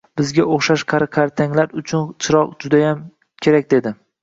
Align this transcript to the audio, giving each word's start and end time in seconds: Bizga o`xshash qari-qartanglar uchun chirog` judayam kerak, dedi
Bizga 0.19 0.45
o`xshash 0.53 0.83
qari-qartanglar 0.93 1.77
uchun 1.83 2.09
chirog` 2.25 2.57
judayam 2.67 3.07
kerak, 3.47 3.71
dedi 3.77 3.97